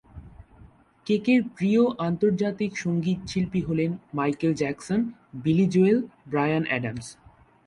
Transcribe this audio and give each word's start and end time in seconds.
কেকের 1.07 1.41
প্রিয় 1.55 1.83
আন্তর্জাতিক 1.99 2.71
সঙ্গীতশিল্পী 2.77 3.61
হলেন 3.61 3.91
Michael 4.13 4.53
Jackson, 4.53 4.99
Billy 5.43 5.65
Joel, 5.65 5.97
Bryan 6.27 6.63
Adams. 6.67 7.07